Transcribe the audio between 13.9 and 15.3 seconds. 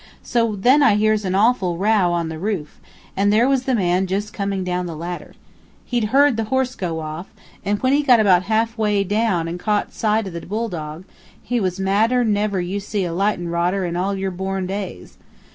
all your born days.